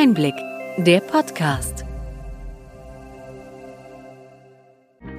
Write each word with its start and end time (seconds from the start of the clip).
Einblick, 0.00 0.36
der 0.76 1.00
Podcast. 1.00 1.84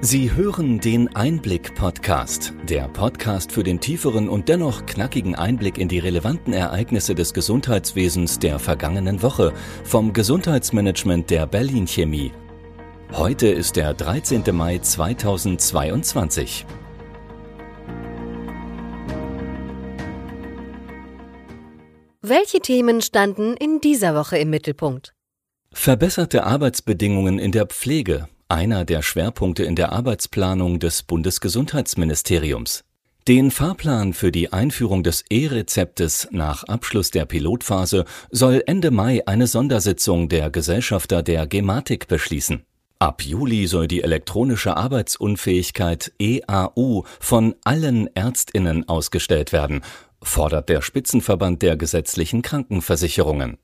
Sie 0.00 0.32
hören 0.32 0.80
den 0.80 1.14
Einblick-Podcast, 1.14 2.54
der 2.66 2.88
Podcast 2.88 3.52
für 3.52 3.62
den 3.62 3.80
tieferen 3.80 4.30
und 4.30 4.48
dennoch 4.48 4.86
knackigen 4.86 5.34
Einblick 5.34 5.76
in 5.76 5.88
die 5.88 5.98
relevanten 5.98 6.54
Ereignisse 6.54 7.14
des 7.14 7.34
Gesundheitswesens 7.34 8.38
der 8.38 8.58
vergangenen 8.58 9.20
Woche 9.20 9.52
vom 9.84 10.14
Gesundheitsmanagement 10.14 11.28
der 11.28 11.46
Berlin 11.46 11.86
Chemie. 11.86 12.32
Heute 13.12 13.48
ist 13.48 13.76
der 13.76 13.92
13. 13.92 14.44
Mai 14.52 14.78
2022. 14.78 16.64
Welche 22.22 22.60
Themen 22.60 23.00
standen 23.00 23.56
in 23.56 23.80
dieser 23.80 24.14
Woche 24.14 24.36
im 24.36 24.50
Mittelpunkt? 24.50 25.14
Verbesserte 25.72 26.44
Arbeitsbedingungen 26.44 27.38
in 27.38 27.50
der 27.50 27.64
Pflege, 27.64 28.28
einer 28.46 28.84
der 28.84 29.00
Schwerpunkte 29.00 29.64
in 29.64 29.74
der 29.74 29.92
Arbeitsplanung 29.92 30.80
des 30.80 31.02
Bundesgesundheitsministeriums. 31.02 32.84
Den 33.26 33.50
Fahrplan 33.50 34.12
für 34.12 34.32
die 34.32 34.52
Einführung 34.52 35.02
des 35.02 35.24
E-Rezeptes 35.30 36.28
nach 36.30 36.64
Abschluss 36.64 37.10
der 37.10 37.24
Pilotphase 37.24 38.04
soll 38.30 38.62
Ende 38.66 38.90
Mai 38.90 39.26
eine 39.26 39.46
Sondersitzung 39.46 40.28
der 40.28 40.50
Gesellschafter 40.50 41.22
der 41.22 41.46
Gematik 41.46 42.06
beschließen. 42.06 42.66
Ab 42.98 43.22
Juli 43.22 43.66
soll 43.66 43.88
die 43.88 44.02
elektronische 44.02 44.76
Arbeitsunfähigkeit 44.76 46.12
EAU 46.18 47.04
von 47.18 47.54
allen 47.64 48.14
Ärztinnen 48.14 48.86
ausgestellt 48.90 49.54
werden 49.54 49.80
fordert 50.22 50.68
der 50.68 50.82
Spitzenverband 50.82 51.62
der 51.62 51.76
gesetzlichen 51.76 52.42
Krankenversicherungen. 52.42 53.58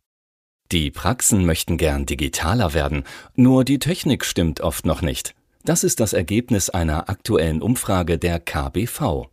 Die 0.72 0.90
Praxen 0.90 1.46
möchten 1.46 1.76
gern 1.76 2.06
digitaler 2.06 2.74
werden, 2.74 3.04
nur 3.34 3.64
die 3.64 3.78
Technik 3.78 4.24
stimmt 4.24 4.60
oft 4.60 4.84
noch 4.84 5.00
nicht. 5.00 5.34
Das 5.64 5.84
ist 5.84 6.00
das 6.00 6.12
Ergebnis 6.12 6.70
einer 6.70 7.08
aktuellen 7.08 7.62
Umfrage 7.62 8.18
der 8.18 8.40
KBV. 8.40 9.28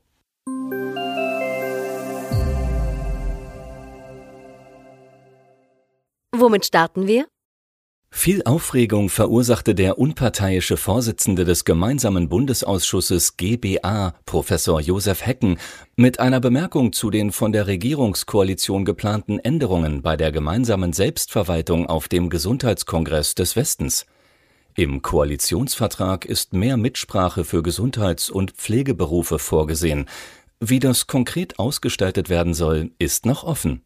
Womit 6.36 6.66
starten 6.66 7.08
wir? 7.08 7.28
Viel 8.16 8.44
Aufregung 8.44 9.10
verursachte 9.10 9.76
der 9.76 9.98
unparteiische 9.98 10.78
Vorsitzende 10.78 11.46
des 11.46 11.66
gemeinsamen 11.66 12.30
Bundesausschusses 12.30 13.38
GBA, 13.38 14.14
Professor 14.26 14.80
Josef 14.80 15.26
Hecken, 15.26 15.58
mit 15.98 16.20
einer 16.20 16.40
Bemerkung 16.40 16.94
zu 16.94 17.10
den 17.10 17.32
von 17.32 17.52
der 17.52 17.68
Regierungskoalition 17.68 18.86
geplanten 18.86 19.40
Änderungen 19.40 20.04
bei 20.04 20.16
der 20.16 20.32
gemeinsamen 20.32 20.94
Selbstverwaltung 20.94 21.88
auf 21.88 22.08
dem 22.08 22.30
Gesundheitskongress 22.30 23.36
des 23.36 23.56
Westens. 23.58 24.06
Im 24.76 25.02
Koalitionsvertrag 25.02 26.24
ist 26.24 26.54
mehr 26.54 26.78
Mitsprache 26.78 27.44
für 27.44 27.62
Gesundheits- 27.62 28.30
und 28.30 28.52
Pflegeberufe 28.52 29.40
vorgesehen. 29.40 30.06
Wie 30.62 30.80
das 30.80 31.08
konkret 31.08 31.60
ausgestaltet 31.60 32.30
werden 32.30 32.54
soll, 32.54 32.92
ist 33.00 33.26
noch 33.26 33.44
offen. 33.44 33.82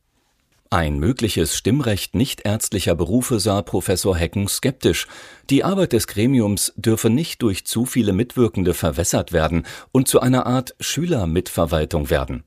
Ein 0.69 0.99
mögliches 0.99 1.55
Stimmrecht 1.55 2.13
nichtärztlicher 2.13 2.93
Berufe 2.93 3.39
sah 3.39 3.61
Professor 3.61 4.17
Hecken 4.17 4.49
skeptisch. 4.49 5.07
Die 5.49 5.63
Arbeit 5.63 5.93
des 5.93 6.07
Gremiums 6.07 6.73
dürfe 6.75 7.09
nicht 7.09 7.41
durch 7.41 7.65
zu 7.65 7.85
viele 7.85 8.11
Mitwirkende 8.11 8.73
verwässert 8.73 9.31
werden 9.31 9.65
und 9.93 10.09
zu 10.09 10.19
einer 10.19 10.45
Art 10.45 10.75
Schülermitverwaltung 10.81 12.09
werden. 12.09 12.43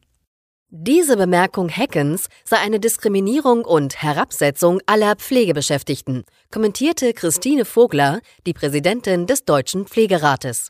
Diese 0.68 1.16
Bemerkung 1.16 1.68
Heckens 1.68 2.28
sei 2.44 2.58
eine 2.58 2.78
Diskriminierung 2.78 3.64
und 3.64 4.02
Herabsetzung 4.02 4.80
aller 4.86 5.16
Pflegebeschäftigten, 5.16 6.24
kommentierte 6.52 7.14
Christine 7.14 7.64
Vogler, 7.64 8.20
die 8.46 8.52
Präsidentin 8.52 9.26
des 9.26 9.44
Deutschen 9.44 9.86
Pflegerates. 9.86 10.68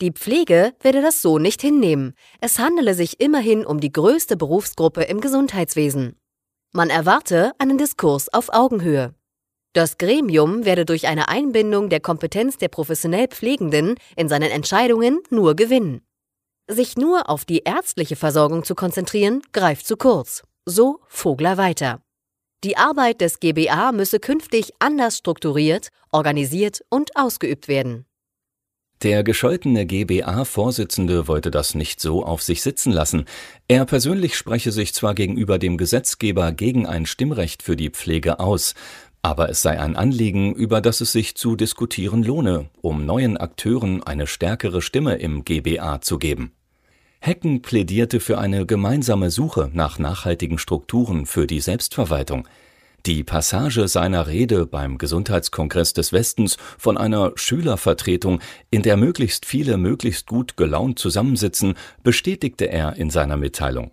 Die 0.00 0.12
Pflege 0.12 0.74
werde 0.80 1.00
das 1.00 1.22
so 1.22 1.38
nicht 1.38 1.60
hinnehmen. 1.60 2.14
Es 2.40 2.58
handele 2.58 2.94
sich 2.94 3.20
immerhin 3.20 3.64
um 3.64 3.80
die 3.80 3.92
größte 3.92 4.36
Berufsgruppe 4.36 5.04
im 5.04 5.20
Gesundheitswesen. 5.20 6.16
Man 6.74 6.88
erwarte 6.88 7.52
einen 7.58 7.76
Diskurs 7.76 8.32
auf 8.32 8.48
Augenhöhe. 8.50 9.14
Das 9.74 9.98
Gremium 9.98 10.64
werde 10.64 10.86
durch 10.86 11.06
eine 11.06 11.28
Einbindung 11.28 11.90
der 11.90 12.00
Kompetenz 12.00 12.56
der 12.56 12.68
professionell 12.68 13.28
Pflegenden 13.28 13.96
in 14.16 14.30
seinen 14.30 14.50
Entscheidungen 14.50 15.20
nur 15.28 15.54
gewinnen. 15.54 16.00
Sich 16.68 16.96
nur 16.96 17.28
auf 17.28 17.44
die 17.44 17.64
ärztliche 17.64 18.16
Versorgung 18.16 18.64
zu 18.64 18.74
konzentrieren, 18.74 19.42
greift 19.52 19.86
zu 19.86 19.98
kurz. 19.98 20.44
So 20.64 21.00
Vogler 21.08 21.58
weiter. 21.58 22.00
Die 22.64 22.78
Arbeit 22.78 23.20
des 23.20 23.38
GBA 23.38 23.92
müsse 23.92 24.18
künftig 24.18 24.72
anders 24.78 25.18
strukturiert, 25.18 25.88
organisiert 26.10 26.82
und 26.88 27.16
ausgeübt 27.16 27.68
werden. 27.68 28.06
Der 29.02 29.24
gescholtene 29.24 29.84
GBA-Vorsitzende 29.84 31.26
wollte 31.26 31.50
das 31.50 31.74
nicht 31.74 32.00
so 32.00 32.24
auf 32.24 32.40
sich 32.40 32.62
sitzen 32.62 32.92
lassen. 32.92 33.24
Er 33.66 33.84
persönlich 33.84 34.36
spreche 34.36 34.70
sich 34.70 34.94
zwar 34.94 35.16
gegenüber 35.16 35.58
dem 35.58 35.76
Gesetzgeber 35.76 36.52
gegen 36.52 36.86
ein 36.86 37.06
Stimmrecht 37.06 37.64
für 37.64 37.74
die 37.74 37.90
Pflege 37.90 38.38
aus, 38.38 38.74
aber 39.20 39.48
es 39.48 39.60
sei 39.60 39.80
ein 39.80 39.96
Anliegen, 39.96 40.54
über 40.54 40.80
das 40.80 41.00
es 41.00 41.10
sich 41.10 41.34
zu 41.34 41.56
diskutieren 41.56 42.22
lohne, 42.22 42.70
um 42.80 43.04
neuen 43.04 43.36
Akteuren 43.36 44.04
eine 44.04 44.28
stärkere 44.28 44.80
Stimme 44.80 45.16
im 45.16 45.44
GBA 45.44 46.00
zu 46.00 46.20
geben. 46.20 46.52
Hecken 47.18 47.60
plädierte 47.60 48.20
für 48.20 48.38
eine 48.38 48.66
gemeinsame 48.66 49.32
Suche 49.32 49.68
nach 49.72 49.98
nachhaltigen 49.98 50.58
Strukturen 50.58 51.26
für 51.26 51.48
die 51.48 51.60
Selbstverwaltung– 51.60 52.46
die 53.06 53.24
Passage 53.24 53.88
seiner 53.88 54.26
Rede 54.26 54.66
beim 54.66 54.98
Gesundheitskongress 54.98 55.92
des 55.92 56.12
Westens 56.12 56.56
von 56.78 56.96
einer 56.96 57.32
Schülervertretung, 57.36 58.40
in 58.70 58.82
der 58.82 58.96
möglichst 58.96 59.46
viele 59.46 59.76
möglichst 59.76 60.26
gut 60.26 60.56
gelaunt 60.56 60.98
zusammensitzen, 60.98 61.74
bestätigte 62.02 62.68
er 62.68 62.96
in 62.96 63.10
seiner 63.10 63.36
Mitteilung. 63.36 63.90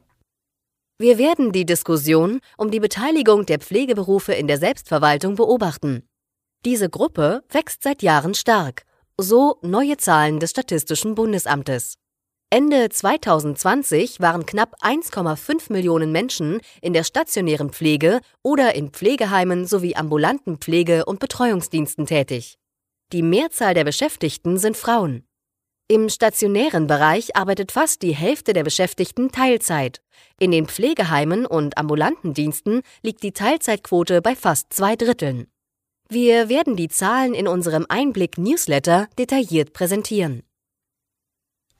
Wir 0.98 1.18
werden 1.18 1.54
die 1.54 1.66
Diskussion 1.66 2.42
um 2.58 2.72
die 2.72 2.82
Beteiligung 2.82 3.46
der 3.46 3.60
Pflegeberufe 3.60 4.34
in 4.34 4.48
der 4.48 4.58
Selbstverwaltung 4.58 5.36
beobachten. 5.36 6.04
Diese 6.66 6.90
Gruppe 6.90 7.42
wächst 7.50 7.84
seit 7.84 8.04
Jahren 8.04 8.34
stark, 8.34 8.84
so 9.18 9.60
neue 9.62 9.96
Zahlen 9.96 10.42
des 10.42 10.50
Statistischen 10.50 11.16
Bundesamtes. 11.16 11.99
Ende 12.52 12.90
2020 12.90 14.22
waren 14.22 14.44
knapp 14.44 14.76
1,5 14.82 15.72
Millionen 15.72 16.12
Menschen 16.12 16.62
in 16.82 16.94
der 16.94 17.04
stationären 17.04 17.70
Pflege 17.70 18.22
oder 18.42 18.74
in 18.74 18.90
Pflegeheimen 18.90 19.68
sowie 19.68 19.96
ambulanten 19.96 20.58
Pflege- 20.58 21.06
und 21.06 21.20
Betreuungsdiensten 21.20 22.08
tätig. 22.08 22.58
Die 23.14 23.22
Mehrzahl 23.22 23.76
der 23.76 23.84
Beschäftigten 23.84 24.58
sind 24.58 24.78
Frauen. 24.78 25.28
Im 25.88 26.10
stationären 26.10 26.88
Bereich 26.88 27.36
arbeitet 27.36 27.72
fast 27.72 28.02
die 28.02 28.16
Hälfte 28.16 28.54
der 28.54 28.64
Beschäftigten 28.64 29.32
Teilzeit. 29.32 30.02
In 30.40 30.50
den 30.50 30.66
Pflegeheimen 30.66 31.46
und 31.46 31.78
ambulanten 31.78 32.34
Diensten 32.34 32.82
liegt 33.04 33.22
die 33.22 33.32
Teilzeitquote 33.32 34.24
bei 34.24 34.36
fast 34.36 34.74
zwei 34.74 34.96
Dritteln. 34.96 35.46
Wir 36.10 36.50
werden 36.50 36.76
die 36.76 36.90
Zahlen 36.90 37.36
in 37.36 37.48
unserem 37.48 37.86
Einblick-Newsletter 37.88 39.08
detailliert 39.20 39.74
präsentieren. 39.74 40.42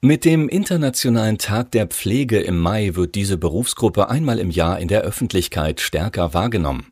Mit 0.02 0.24
dem 0.24 0.48
Internationalen 0.48 1.36
Tag 1.36 1.72
der 1.72 1.86
Pflege 1.86 2.40
im 2.40 2.58
Mai 2.58 2.92
wird 2.94 3.14
diese 3.14 3.36
Berufsgruppe 3.36 4.08
einmal 4.08 4.38
im 4.38 4.50
Jahr 4.50 4.78
in 4.78 4.88
der 4.88 5.02
Öffentlichkeit 5.02 5.78
stärker 5.82 6.32
wahrgenommen. 6.32 6.86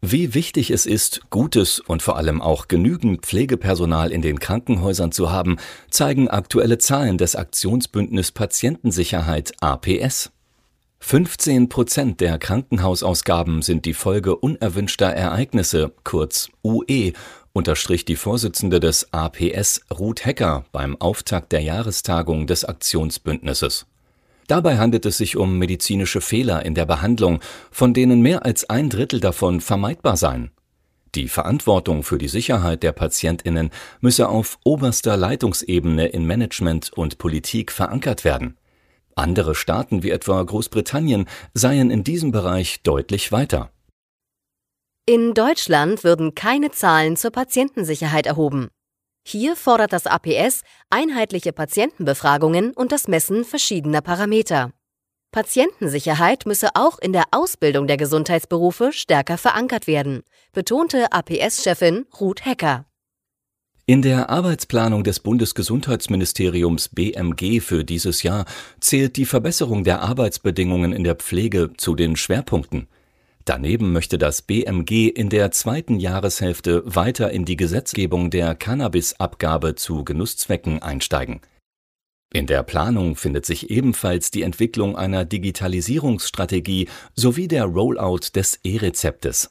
Wie 0.00 0.32
wichtig 0.32 0.70
es 0.70 0.86
ist, 0.86 1.22
gutes 1.30 1.80
und 1.80 2.02
vor 2.02 2.16
allem 2.16 2.40
auch 2.40 2.68
genügend 2.68 3.26
Pflegepersonal 3.26 4.12
in 4.12 4.22
den 4.22 4.38
Krankenhäusern 4.38 5.10
zu 5.10 5.32
haben, 5.32 5.56
zeigen 5.90 6.28
aktuelle 6.28 6.78
Zahlen 6.78 7.18
des 7.18 7.34
Aktionsbündnis 7.34 8.30
Patientensicherheit 8.30 9.54
APS. 9.60 10.30
15 11.00 11.68
Prozent 11.68 12.20
der 12.20 12.38
Krankenhausausgaben 12.38 13.62
sind 13.62 13.86
die 13.86 13.94
Folge 13.94 14.36
unerwünschter 14.36 15.08
Ereignisse, 15.08 15.92
kurz 16.04 16.48
UE, 16.62 17.12
unterstrich 17.52 18.04
die 18.04 18.16
Vorsitzende 18.16 18.80
des 18.80 19.12
APS 19.12 19.82
Ruth 19.90 20.24
Hecker 20.24 20.64
beim 20.72 21.00
Auftakt 21.00 21.52
der 21.52 21.60
Jahrestagung 21.60 22.46
des 22.46 22.64
Aktionsbündnisses. 22.64 23.86
Dabei 24.48 24.78
handelt 24.78 25.06
es 25.06 25.18
sich 25.18 25.36
um 25.36 25.58
medizinische 25.58 26.20
Fehler 26.20 26.64
in 26.64 26.74
der 26.74 26.86
Behandlung, 26.86 27.40
von 27.70 27.94
denen 27.94 28.20
mehr 28.20 28.44
als 28.44 28.68
ein 28.68 28.90
Drittel 28.90 29.20
davon 29.20 29.60
vermeidbar 29.60 30.16
seien. 30.16 30.50
Die 31.14 31.28
Verantwortung 31.28 32.02
für 32.02 32.16
die 32.16 32.28
Sicherheit 32.28 32.82
der 32.82 32.92
Patientinnen 32.92 33.70
müsse 34.00 34.28
auf 34.28 34.58
oberster 34.64 35.16
Leitungsebene 35.16 36.06
in 36.06 36.24
Management 36.24 36.90
und 36.92 37.18
Politik 37.18 37.70
verankert 37.70 38.24
werden. 38.24 38.56
Andere 39.14 39.54
Staaten 39.54 40.02
wie 40.02 40.10
etwa 40.10 40.42
Großbritannien 40.42 41.26
seien 41.52 41.90
in 41.90 42.02
diesem 42.02 42.32
Bereich 42.32 42.82
deutlich 42.82 43.30
weiter. 43.30 43.70
In 45.04 45.34
Deutschland 45.34 46.04
würden 46.04 46.36
keine 46.36 46.70
Zahlen 46.70 47.16
zur 47.16 47.32
Patientensicherheit 47.32 48.24
erhoben. 48.24 48.68
Hier 49.26 49.56
fordert 49.56 49.92
das 49.92 50.06
APS 50.06 50.62
einheitliche 50.90 51.52
Patientenbefragungen 51.52 52.72
und 52.72 52.92
das 52.92 53.08
Messen 53.08 53.44
verschiedener 53.44 54.00
Parameter. 54.00 54.70
Patientensicherheit 55.32 56.46
müsse 56.46 56.68
auch 56.74 57.00
in 57.00 57.12
der 57.12 57.24
Ausbildung 57.32 57.88
der 57.88 57.96
Gesundheitsberufe 57.96 58.92
stärker 58.92 59.38
verankert 59.38 59.88
werden, 59.88 60.22
betonte 60.52 61.12
APS-Chefin 61.12 62.06
Ruth 62.20 62.44
Hecker. 62.44 62.84
In 63.86 64.02
der 64.02 64.30
Arbeitsplanung 64.30 65.02
des 65.02 65.18
Bundesgesundheitsministeriums 65.18 66.90
BMG 66.90 67.60
für 67.60 67.84
dieses 67.84 68.22
Jahr 68.22 68.44
zählt 68.78 69.16
die 69.16 69.26
Verbesserung 69.26 69.82
der 69.82 70.00
Arbeitsbedingungen 70.00 70.92
in 70.92 71.02
der 71.02 71.16
Pflege 71.16 71.72
zu 71.76 71.96
den 71.96 72.14
Schwerpunkten. 72.14 72.86
Daneben 73.44 73.92
möchte 73.92 74.18
das 74.18 74.42
BMG 74.42 75.08
in 75.08 75.28
der 75.28 75.50
zweiten 75.50 75.98
Jahreshälfte 75.98 76.82
weiter 76.84 77.30
in 77.30 77.44
die 77.44 77.56
Gesetzgebung 77.56 78.30
der 78.30 78.54
Cannabisabgabe 78.54 79.74
zu 79.74 80.04
Genusszwecken 80.04 80.80
einsteigen. 80.80 81.40
In 82.32 82.46
der 82.46 82.62
Planung 82.62 83.16
findet 83.16 83.44
sich 83.44 83.70
ebenfalls 83.70 84.30
die 84.30 84.42
Entwicklung 84.42 84.96
einer 84.96 85.24
Digitalisierungsstrategie 85.24 86.88
sowie 87.14 87.48
der 87.48 87.64
Rollout 87.64 88.30
des 88.34 88.60
E-Rezeptes. 88.64 89.50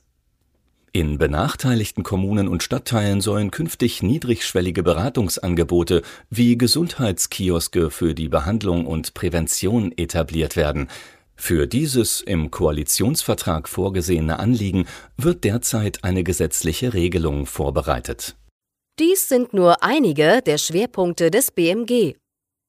In 0.93 1.17
benachteiligten 1.17 2.03
Kommunen 2.03 2.47
und 2.47 2.63
Stadtteilen 2.63 3.21
sollen 3.21 3.51
künftig 3.51 4.03
niedrigschwellige 4.03 4.83
Beratungsangebote 4.83 6.01
wie 6.29 6.57
Gesundheitskioske 6.57 7.91
für 7.91 8.13
die 8.13 8.27
Behandlung 8.27 8.85
und 8.85 9.13
Prävention 9.13 9.93
etabliert 9.95 10.57
werden. 10.57 10.89
Für 11.43 11.65
dieses 11.65 12.21
im 12.21 12.51
Koalitionsvertrag 12.51 13.67
vorgesehene 13.67 14.37
Anliegen 14.37 14.85
wird 15.17 15.43
derzeit 15.43 16.03
eine 16.03 16.23
gesetzliche 16.23 16.93
Regelung 16.93 17.47
vorbereitet. 17.47 18.35
Dies 18.99 19.27
sind 19.27 19.51
nur 19.51 19.81
einige 19.81 20.43
der 20.43 20.59
Schwerpunkte 20.59 21.31
des 21.31 21.49
BMG. 21.49 22.13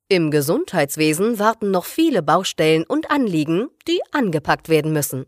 Im 0.09 0.31
Gesundheitswesen 0.31 1.39
warten 1.39 1.71
noch 1.71 1.85
viele 1.85 2.23
Baustellen 2.23 2.85
und 2.85 3.11
Anliegen, 3.11 3.69
die 3.87 4.01
angepackt 4.11 4.71
werden 4.71 4.95
müssen. 4.95 5.27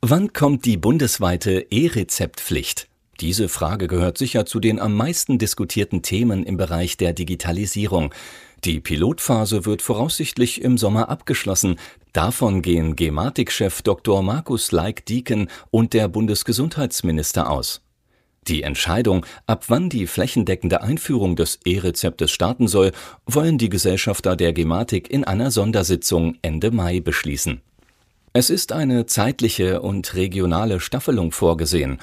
Wann 0.00 0.32
kommt 0.32 0.64
die 0.64 0.76
bundesweite 0.76 1.66
E-Rezeptpflicht? 1.70 2.88
Diese 3.20 3.48
Frage 3.48 3.86
gehört 3.86 4.18
sicher 4.18 4.44
zu 4.44 4.60
den 4.60 4.78
am 4.78 4.94
meisten 4.94 5.38
diskutierten 5.38 6.02
Themen 6.02 6.44
im 6.44 6.58
Bereich 6.58 6.98
der 6.98 7.14
Digitalisierung. 7.14 8.12
Die 8.64 8.80
Pilotphase 8.80 9.64
wird 9.64 9.80
voraussichtlich 9.80 10.60
im 10.60 10.76
Sommer 10.76 11.08
abgeschlossen. 11.08 11.76
Davon 12.12 12.60
gehen 12.60 12.94
Gematik-Chef 12.94 13.82
Dr. 13.82 14.22
Markus 14.22 14.70
Leik-Dieken 14.70 15.48
und 15.70 15.94
der 15.94 16.08
Bundesgesundheitsminister 16.08 17.50
aus. 17.50 17.80
Die 18.48 18.62
Entscheidung, 18.62 19.26
ab 19.46 19.64
wann 19.68 19.88
die 19.88 20.06
flächendeckende 20.06 20.82
Einführung 20.82 21.36
des 21.36 21.58
E-Rezeptes 21.64 22.30
starten 22.30 22.68
soll, 22.68 22.92
wollen 23.24 23.58
die 23.58 23.70
Gesellschafter 23.70 24.36
der 24.36 24.52
Gematik 24.52 25.10
in 25.10 25.24
einer 25.24 25.50
Sondersitzung 25.50 26.36
Ende 26.42 26.70
Mai 26.70 27.00
beschließen. 27.00 27.60
Es 28.32 28.50
ist 28.50 28.72
eine 28.72 29.06
zeitliche 29.06 29.80
und 29.80 30.14
regionale 30.14 30.78
Staffelung 30.78 31.32
vorgesehen. 31.32 31.98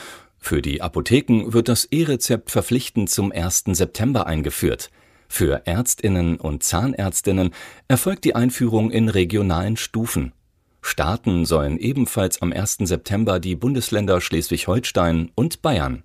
Für 0.45 0.62
die 0.62 0.81
Apotheken 0.81 1.54
wird 1.54 1.69
das 1.69 1.86
E-Rezept 1.86 2.51
verpflichtend 2.51 3.10
zum 3.10 3.31
1. 3.31 3.63
September 3.68 4.28
eingeführt. 4.28 4.92
Für 5.30 5.66
Ärztinnen 5.66 6.36
und 6.36 6.63
Zahnärztinnen 6.63 7.51
erfolgt 7.88 8.25
die 8.25 8.36
Einführung 8.36 8.92
in 8.92 9.07
regionalen 9.07 9.78
Stufen. 9.78 10.34
Starten 10.81 11.45
sollen 11.45 11.78
ebenfalls 11.78 12.42
am 12.42 12.51
1. 12.51 12.80
September 12.81 13.40
die 13.40 13.56
Bundesländer 13.56 14.19
Schleswig-Holstein 14.19 15.31
und 15.34 15.62
Bayern. 15.62 16.04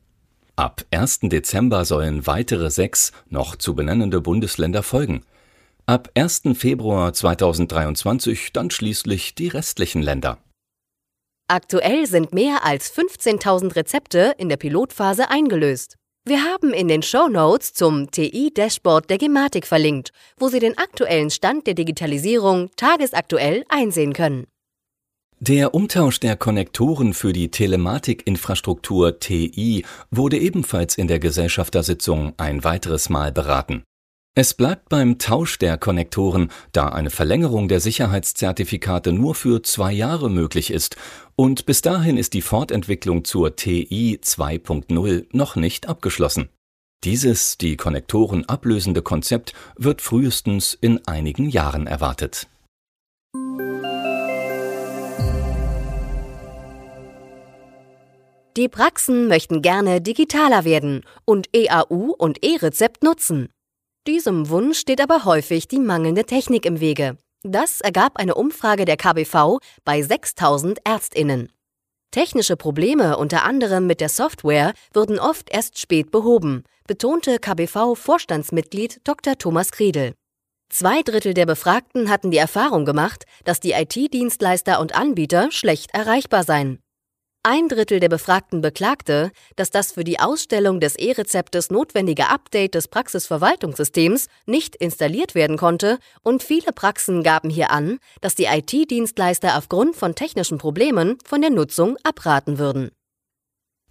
Ab 0.55 0.85
1. 0.93 1.19
Dezember 1.25 1.85
sollen 1.85 2.29
weitere 2.29 2.71
sechs 2.71 3.11
noch 3.29 3.57
zu 3.57 3.75
benennende 3.75 4.21
Bundesländer 4.21 4.85
folgen. 4.85 5.23
Ab 5.85 6.11
1. 6.15 6.43
Februar 6.55 7.13
2023 7.13 8.53
dann 8.53 8.71
schließlich 8.71 9.35
die 9.35 9.49
restlichen 9.49 10.01
Länder. 10.01 10.39
Aktuell 11.51 12.07
sind 12.07 12.35
mehr 12.35 12.63
als 12.63 12.95
15.000 12.95 13.75
Rezepte 13.75 14.35
in 14.37 14.51
der 14.51 14.59
Pilotphase 14.59 15.31
eingelöst. 15.31 15.97
Wir 16.27 16.45
haben 16.45 16.75
in 16.75 16.89
den 16.89 17.03
Show 17.03 17.27
Notes 17.27 17.73
zum 17.73 18.11
TI-Dashboard 18.11 19.09
der 19.09 19.17
Gematik 19.17 19.67
verlinkt, 19.67 20.11
wo 20.39 20.49
Sie 20.49 20.59
den 20.59 20.77
aktuellen 20.77 21.31
Stand 21.31 21.67
der 21.67 21.73
Digitalisierung 21.73 22.69
tagesaktuell 22.77 23.65
einsehen 23.71 24.13
können. 24.13 24.47
Der 25.41 25.73
Umtausch 25.73 26.21
der 26.21 26.37
Konnektoren 26.37 27.15
für 27.15 27.33
die 27.33 27.51
Telematikinfrastruktur 27.51 29.19
TI 29.19 29.87
wurde 30.11 30.37
ebenfalls 30.37 30.99
in 30.99 31.09
der 31.09 31.19
Gesellschaftersitzung 31.19 32.35
ein 32.37 32.63
weiteres 32.63 33.09
Mal 33.09 33.33
beraten. 33.33 33.85
Es 34.35 34.55
bleibt 34.55 34.89
beim 34.89 35.19
Tausch 35.19 35.59
der 35.59 35.79
Konnektoren, 35.79 36.53
da 36.73 36.91
eine 36.91 37.11
Verlängerung 37.11 37.67
der 37.67 37.81
Sicherheitszertifikate 37.81 39.13
nur 39.13 39.35
für 39.35 39.63
zwei 39.63 39.93
Jahre 39.93 40.31
möglich 40.31 40.71
ist 40.71 40.97
und 41.35 41.67
bis 41.67 41.83
dahin 41.83 42.17
ist 42.17 42.35
die 42.35 42.43
Fortentwicklung 42.43 43.25
zur 43.25 43.57
TI 43.57 44.21
2.0 44.23 45.27
noch 45.33 45.57
nicht 45.57 45.89
abgeschlossen. 45.89 46.51
Dieses 47.05 47.59
die 47.59 47.77
Konnektoren 47.77 48.45
ablösende 48.49 49.03
Konzept 49.03 49.55
wird 49.77 50.03
frühestens 50.03 50.75
in 50.81 51.07
einigen 51.07 51.49
Jahren 51.49 51.87
erwartet. 51.87 52.49
Die 58.57 58.69
Praxen 58.69 59.29
möchten 59.29 59.63
gerne 59.63 60.01
digitaler 60.01 60.65
werden 60.65 61.05
und 61.25 61.49
EAU 61.55 62.13
und 62.19 62.45
E-Rezept 62.45 63.05
nutzen. 63.05 63.51
Diesem 64.09 64.49
Wunsch 64.49 64.79
steht 64.79 65.03
aber 65.03 65.27
häufig 65.27 65.69
die 65.69 65.79
mangelnde 65.79 66.25
Technik 66.25 66.65
im 66.65 66.81
Wege. 66.81 67.19
Das 67.43 67.83
ergab 67.83 68.17
eine 68.17 68.37
Umfrage 68.37 68.87
der 68.87 68.97
KBV 68.97 69.59
bei 69.85 70.01
6000 70.01 70.79
Ärztinnen. 70.83 71.53
Technische 72.11 72.57
Probleme 72.57 73.19
unter 73.19 73.45
anderem 73.45 73.87
mit 73.87 74.01
der 74.01 74.09
Software 74.09 74.73
würden 74.95 75.19
oft 75.19 75.51
erst 75.51 75.79
spät 75.79 76.11
behoben, 76.11 76.65
betonte 76.87 77.39
KBV-Vorstandsmitglied 77.39 79.03
Dr. 79.05 79.37
Thomas 79.37 79.73
Kriedel. 79.73 80.15
Zwei 80.71 81.03
Drittel 81.03 81.35
der 81.35 81.45
Befragten 81.45 82.09
hatten 82.09 82.31
die 82.31 82.39
Erfahrung 82.39 82.87
gemacht, 82.87 83.25
dass 83.45 83.61
die 83.61 83.73
IT-Dienstleister 83.73 84.81
und 84.81 84.95
Anbieter 84.95 85.51
schlecht 85.51 85.93
erreichbar 85.93 86.45
seien. 86.45 86.79
Ein 87.45 87.69
Drittel 87.69 88.01
der 88.01 88.09
Befragten 88.09 88.61
beklagte, 88.61 89.31
dass 89.55 89.71
das 89.71 89.93
für 89.93 90.03
die 90.03 90.19
Ausstellung 90.19 90.81
des 90.81 90.97
E-Rezeptes 90.97 91.71
notwendige 91.71 92.29
Update 92.31 92.75
des 92.75 92.89
Praxisverwaltungssystems 92.89 94.27
nicht 94.47 94.75
installiert 94.75 95.37
werden 95.37 95.57
konnte 95.57 95.99
und 96.23 96.43
viele 96.43 96.73
Praxen 96.73 97.23
gaben 97.23 97.49
hier 97.49 97.71
an, 97.71 98.01
dass 98.21 98.35
die 98.35 98.47
IT-Dienstleister 98.47 99.57
aufgrund 99.57 99.95
von 99.95 100.17
technischen 100.17 100.59
Problemen 100.59 101.17
von 101.25 101.41
der 101.41 101.51
Nutzung 101.51 101.97
abraten 102.03 102.59
würden. 102.59 102.91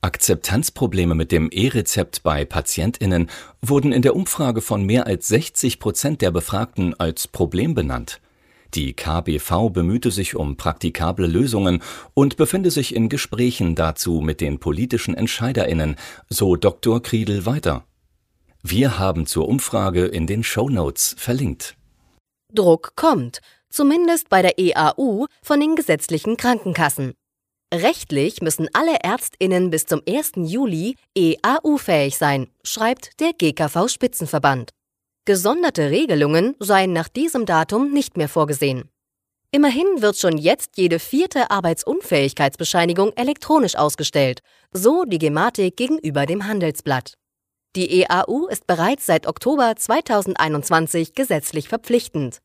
Akzeptanzprobleme 0.02 1.16
mit 1.16 1.32
dem 1.32 1.50
E-Rezept 1.50 2.24
bei 2.24 2.46
Patientinnen 2.46 3.30
wurden 3.62 3.94
in 3.94 4.02
der 4.02 4.16
Umfrage 4.16 4.62
von 4.62 4.84
mehr 4.84 5.08
als 5.08 5.28
60 5.30 5.80
Prozent 5.80 6.22
der 6.22 6.32
Befragten 6.32 7.00
als 7.00 7.28
Problem 7.28 7.74
benannt. 7.74 8.20
Die 8.78 8.94
KBV 8.94 9.72
bemühte 9.72 10.12
sich 10.12 10.36
um 10.36 10.56
praktikable 10.56 11.26
Lösungen 11.26 11.82
und 12.14 12.38
befinde 12.38 12.70
sich 12.70 12.94
in 12.94 13.10
Gesprächen 13.10 13.74
dazu 13.74 14.22
mit 14.22 14.40
den 14.40 14.60
politischen 14.60 15.16
EntscheiderInnen, 15.16 15.96
so 16.30 16.56
Dr. 16.56 17.02
Kriedel 17.02 17.48
weiter. 17.48 17.86
Wir 18.62 19.00
haben 19.00 19.26
zur 19.26 19.48
Umfrage 19.50 20.06
in 20.06 20.28
den 20.28 20.44
Shownotes 20.44 21.16
verlinkt. 21.18 21.76
Druck 22.54 22.96
kommt, 22.96 23.40
zumindest 23.72 24.30
bei 24.30 24.44
der 24.44 24.60
EAU 24.60 25.26
von 25.42 25.60
den 25.60 25.76
gesetzlichen 25.76 26.38
Krankenkassen. 26.38 27.16
Rechtlich 27.74 28.42
müssen 28.44 28.68
alle 28.74 29.00
Ärztinnen 29.02 29.72
bis 29.72 29.88
zum 29.88 30.04
1. 30.08 30.34
Juli 30.36 30.98
EAU-fähig 31.18 32.16
sein, 32.16 32.52
schreibt 32.64 33.20
der 33.22 33.34
GKV 33.34 33.88
Spitzenverband. 33.88 34.70
Gesonderte 35.28 35.92
Regelungen 35.92 36.56
seien 36.60 36.94
nach 36.94 37.10
diesem 37.10 37.46
Datum 37.46 37.92
nicht 37.92 38.16
mehr 38.16 38.30
vorgesehen. 38.30 38.90
Immerhin 39.52 40.02
wird 40.02 40.16
schon 40.16 40.38
jetzt 40.38 40.78
jede 40.78 41.00
vierte 41.00 41.52
Arbeitsunfähigkeitsbescheinigung 41.52 43.12
elektronisch 43.18 43.76
ausgestellt, 43.76 44.40
so 44.72 45.04
die 45.04 45.18
Gematik 45.18 45.76
gegenüber 45.76 46.26
dem 46.26 46.48
Handelsblatt. 46.48 47.16
Die 47.76 48.04
EAU 48.04 48.48
ist 48.48 48.68
bereits 48.68 49.06
seit 49.06 49.28
Oktober 49.28 49.76
2021 49.76 51.14
gesetzlich 51.14 51.68
verpflichtend. 51.68 52.38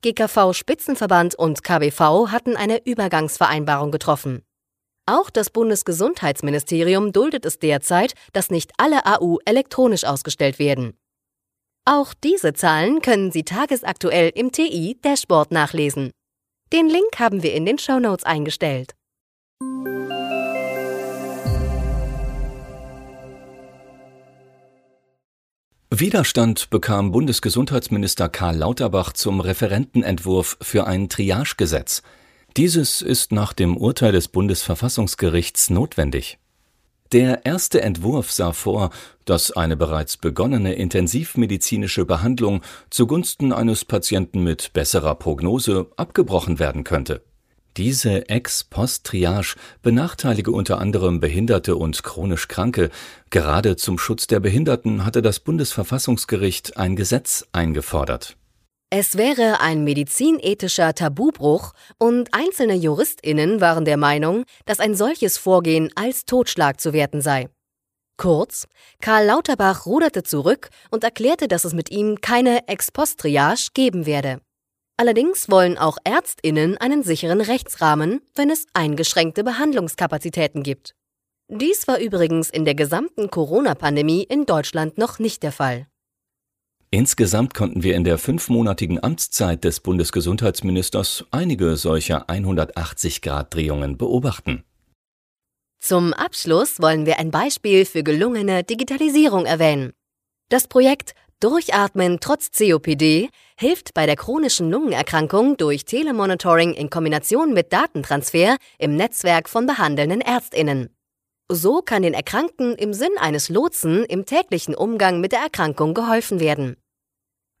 GKV 0.00 0.54
Spitzenverband 0.54 1.34
und 1.34 1.62
KBV 1.62 2.28
hatten 2.28 2.56
eine 2.56 2.82
Übergangsvereinbarung 2.86 3.90
getroffen. 3.90 4.42
Auch 5.04 5.28
das 5.28 5.50
Bundesgesundheitsministerium 5.50 7.12
duldet 7.12 7.44
es 7.44 7.58
derzeit, 7.58 8.14
dass 8.32 8.48
nicht 8.48 8.72
alle 8.78 9.04
AU 9.04 9.36
elektronisch 9.44 10.04
ausgestellt 10.04 10.58
werden. 10.58 10.96
Auch 11.84 12.14
diese 12.14 12.52
Zahlen 12.52 13.02
können 13.02 13.32
Sie 13.32 13.42
tagesaktuell 13.42 14.30
im 14.36 14.52
TI 14.52 14.96
Dashboard 15.02 15.50
nachlesen. 15.50 16.12
Den 16.72 16.88
Link 16.88 17.18
haben 17.18 17.42
wir 17.42 17.54
in 17.54 17.66
den 17.66 17.76
Show 17.76 17.98
Notes 17.98 18.24
eingestellt. 18.24 18.94
Widerstand 25.90 26.70
bekam 26.70 27.10
Bundesgesundheitsminister 27.10 28.28
Karl 28.28 28.58
Lauterbach 28.58 29.12
zum 29.12 29.40
Referentenentwurf 29.40 30.58
für 30.62 30.86
ein 30.86 31.08
Triagegesetz. 31.08 32.02
Dieses 32.56 33.02
ist 33.02 33.32
nach 33.32 33.52
dem 33.52 33.76
Urteil 33.76 34.12
des 34.12 34.28
Bundesverfassungsgerichts 34.28 35.68
notwendig. 35.68 36.38
Der 37.12 37.44
erste 37.44 37.82
Entwurf 37.82 38.32
sah 38.32 38.52
vor, 38.52 38.88
dass 39.26 39.50
eine 39.50 39.76
bereits 39.76 40.16
begonnene 40.16 40.72
intensivmedizinische 40.72 42.06
Behandlung 42.06 42.62
zugunsten 42.88 43.52
eines 43.52 43.84
Patienten 43.84 44.42
mit 44.42 44.72
besserer 44.72 45.14
Prognose 45.14 45.88
abgebrochen 45.96 46.58
werden 46.58 46.84
könnte. 46.84 47.22
Diese 47.76 48.30
Ex-Post-Triage 48.30 49.56
benachteilige 49.82 50.52
unter 50.52 50.78
anderem 50.78 51.20
Behinderte 51.20 51.76
und 51.76 52.02
chronisch 52.02 52.48
Kranke. 52.48 52.90
Gerade 53.28 53.76
zum 53.76 53.98
Schutz 53.98 54.26
der 54.26 54.40
Behinderten 54.40 55.04
hatte 55.04 55.20
das 55.20 55.38
Bundesverfassungsgericht 55.40 56.78
ein 56.78 56.96
Gesetz 56.96 57.46
eingefordert. 57.52 58.36
Es 58.94 59.16
wäre 59.16 59.60
ein 59.60 59.84
medizinethischer 59.84 60.94
Tabubruch 60.94 61.72
und 61.98 62.28
einzelne 62.34 62.74
Juristinnen 62.74 63.62
waren 63.62 63.86
der 63.86 63.96
Meinung, 63.96 64.44
dass 64.66 64.80
ein 64.80 64.94
solches 64.94 65.38
Vorgehen 65.38 65.88
als 65.94 66.26
Totschlag 66.26 66.78
zu 66.78 66.92
werten 66.92 67.22
sei. 67.22 67.48
Kurz, 68.18 68.66
Karl 69.00 69.24
Lauterbach 69.24 69.86
ruderte 69.86 70.24
zurück 70.24 70.68
und 70.90 71.04
erklärte, 71.04 71.48
dass 71.48 71.64
es 71.64 71.72
mit 71.72 71.90
ihm 71.90 72.20
keine 72.20 72.68
Ex-Post-Triage 72.68 73.68
geben 73.72 74.04
werde. 74.04 74.42
Allerdings 74.98 75.50
wollen 75.50 75.78
auch 75.78 75.96
Ärztinnen 76.04 76.76
einen 76.76 77.02
sicheren 77.02 77.40
Rechtsrahmen, 77.40 78.20
wenn 78.34 78.50
es 78.50 78.66
eingeschränkte 78.74 79.42
Behandlungskapazitäten 79.42 80.62
gibt. 80.62 80.94
Dies 81.48 81.88
war 81.88 81.98
übrigens 81.98 82.50
in 82.50 82.66
der 82.66 82.74
gesamten 82.74 83.30
Corona-Pandemie 83.30 84.24
in 84.24 84.44
Deutschland 84.44 84.98
noch 84.98 85.18
nicht 85.18 85.42
der 85.42 85.52
Fall. 85.52 85.86
Insgesamt 86.94 87.54
konnten 87.54 87.82
wir 87.82 87.94
in 87.94 88.04
der 88.04 88.18
fünfmonatigen 88.18 89.02
Amtszeit 89.02 89.64
des 89.64 89.80
Bundesgesundheitsministers 89.80 91.24
einige 91.30 91.78
solcher 91.78 92.28
180-Grad-Drehungen 92.28 93.96
beobachten. 93.96 94.62
Zum 95.80 96.12
Abschluss 96.12 96.82
wollen 96.82 97.06
wir 97.06 97.18
ein 97.18 97.30
Beispiel 97.30 97.86
für 97.86 98.02
gelungene 98.02 98.62
Digitalisierung 98.62 99.46
erwähnen. 99.46 99.94
Das 100.50 100.68
Projekt 100.68 101.14
Durchatmen 101.40 102.20
trotz 102.20 102.50
COPD 102.50 103.30
hilft 103.58 103.94
bei 103.94 104.04
der 104.04 104.16
chronischen 104.16 104.70
Lungenerkrankung 104.70 105.56
durch 105.56 105.86
Telemonitoring 105.86 106.74
in 106.74 106.90
Kombination 106.90 107.54
mit 107.54 107.72
Datentransfer 107.72 108.58
im 108.78 108.96
Netzwerk 108.96 109.48
von 109.48 109.64
behandelnden 109.64 110.20
Ärztinnen. 110.20 110.90
So 111.50 111.80
kann 111.80 112.02
den 112.02 112.14
Erkrankten 112.14 112.74
im 112.74 112.92
Sinn 112.92 113.16
eines 113.18 113.48
Lotsen 113.48 114.04
im 114.04 114.26
täglichen 114.26 114.74
Umgang 114.74 115.20
mit 115.22 115.32
der 115.32 115.40
Erkrankung 115.40 115.94
geholfen 115.94 116.38
werden. 116.38 116.76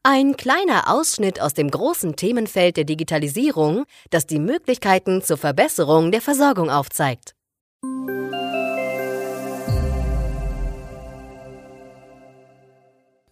Ein 0.04 0.36
kleiner 0.36 0.92
Ausschnitt 0.92 1.40
aus 1.40 1.54
dem 1.54 1.70
großen 1.70 2.16
Themenfeld 2.16 2.76
der 2.76 2.82
Digitalisierung, 2.82 3.84
das 4.10 4.26
die 4.26 4.40
Möglichkeiten 4.40 5.22
zur 5.22 5.36
Verbesserung 5.36 6.10
der 6.10 6.20
Versorgung 6.20 6.70
aufzeigt. 6.70 7.36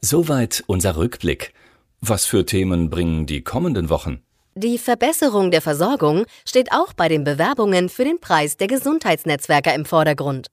Soweit 0.00 0.62
unser 0.68 0.96
Rückblick. 0.96 1.52
Was 2.00 2.24
für 2.24 2.46
Themen 2.46 2.88
bringen 2.88 3.26
die 3.26 3.42
kommenden 3.42 3.90
Wochen? 3.90 4.22
Die 4.54 4.78
Verbesserung 4.78 5.50
der 5.50 5.62
Versorgung 5.62 6.24
steht 6.44 6.70
auch 6.70 6.92
bei 6.92 7.08
den 7.08 7.24
Bewerbungen 7.24 7.88
für 7.88 8.04
den 8.04 8.20
Preis 8.20 8.56
der 8.56 8.68
Gesundheitsnetzwerker 8.68 9.74
im 9.74 9.84
Vordergrund. 9.84 10.46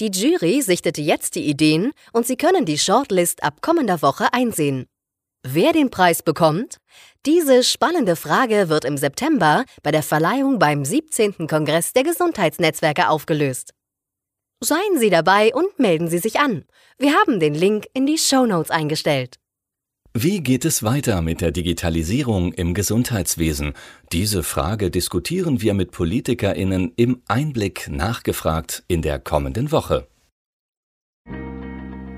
Die 0.00 0.10
Jury 0.10 0.60
sichtete 0.60 1.00
jetzt 1.00 1.36
die 1.36 1.48
Ideen 1.48 1.92
und 2.12 2.26
Sie 2.26 2.36
können 2.36 2.66
die 2.66 2.78
Shortlist 2.78 3.42
ab 3.42 3.62
kommender 3.62 4.02
Woche 4.02 4.30
einsehen. 4.34 4.86
Wer 5.46 5.74
den 5.74 5.90
Preis 5.90 6.22
bekommt? 6.22 6.78
Diese 7.26 7.62
spannende 7.64 8.16
Frage 8.16 8.70
wird 8.70 8.86
im 8.86 8.96
September 8.96 9.66
bei 9.82 9.90
der 9.90 10.02
Verleihung 10.02 10.58
beim 10.58 10.86
17. 10.86 11.46
Kongress 11.46 11.92
der 11.92 12.02
Gesundheitsnetzwerke 12.02 13.10
aufgelöst. 13.10 13.74
Seien 14.60 14.98
Sie 14.98 15.10
dabei 15.10 15.52
und 15.54 15.78
melden 15.78 16.08
Sie 16.08 16.16
sich 16.16 16.40
an. 16.40 16.64
Wir 16.98 17.12
haben 17.12 17.40
den 17.40 17.54
Link 17.54 17.84
in 17.92 18.06
die 18.06 18.16
Show 18.16 18.46
Notes 18.46 18.70
eingestellt. 18.70 19.36
Wie 20.14 20.40
geht 20.40 20.64
es 20.64 20.82
weiter 20.82 21.20
mit 21.20 21.42
der 21.42 21.50
Digitalisierung 21.50 22.54
im 22.54 22.72
Gesundheitswesen? 22.72 23.74
Diese 24.12 24.42
Frage 24.44 24.90
diskutieren 24.90 25.60
wir 25.60 25.74
mit 25.74 25.90
Politikerinnen 25.90 26.92
im 26.96 27.20
Einblick 27.28 27.90
nachgefragt 27.90 28.82
in 28.88 29.02
der 29.02 29.18
kommenden 29.18 29.72
Woche. 29.72 30.06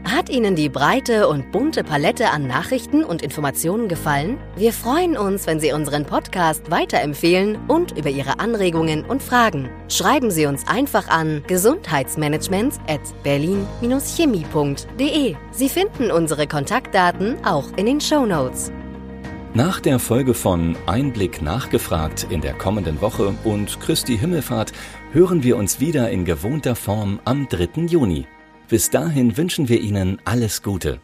Hat 0.06 0.30
Ihnen 0.30 0.54
die 0.54 0.68
breite 0.68 1.26
und 1.26 1.50
bunte 1.50 1.82
Palette 1.82 2.30
an 2.30 2.46
Nachrichten 2.46 3.02
und 3.02 3.22
Informationen 3.22 3.88
gefallen? 3.88 4.38
Wir 4.54 4.72
freuen 4.72 5.16
uns, 5.16 5.48
wenn 5.48 5.58
Sie 5.58 5.72
unseren 5.72 6.04
Podcast 6.04 6.70
weiterempfehlen 6.70 7.58
und 7.66 7.98
über 7.98 8.10
Ihre 8.10 8.38
Anregungen 8.38 9.04
und 9.04 9.20
Fragen. 9.20 9.68
Schreiben 9.88 10.30
Sie 10.30 10.46
uns 10.46 10.68
einfach 10.68 11.08
an 11.08 11.42
gesundheitsmanagement 11.48 12.75
at 12.86 13.00
berlin-chemie.de. 13.25 15.34
Sie 15.50 15.68
finden 15.68 16.12
unsere 16.12 16.46
Kontaktdaten 16.46 17.44
auch 17.44 17.76
in 17.76 17.86
den 17.86 18.00
Show 18.00 18.26
Notes. 18.26 18.70
Nach 19.54 19.80
der 19.80 19.98
Folge 19.98 20.34
von 20.34 20.76
Einblick 20.86 21.42
nachgefragt 21.42 22.28
in 22.30 22.42
der 22.42 22.54
kommenden 22.54 23.00
Woche 23.00 23.34
und 23.42 23.80
Christi 23.80 24.16
Himmelfahrt 24.16 24.72
hören 25.10 25.42
wir 25.42 25.56
uns 25.56 25.80
wieder 25.80 26.10
in 26.10 26.25
gewohnter 26.25 26.76
Form 26.76 27.18
am 27.25 27.48
3. 27.48 27.86
Juni. 27.86 28.28
Bis 28.68 28.90
dahin 28.90 29.37
wünschen 29.37 29.68
wir 29.68 29.80
Ihnen 29.80 30.18
alles 30.25 30.61
Gute. 30.61 31.00